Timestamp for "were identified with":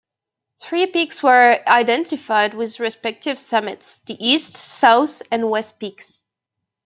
1.21-2.79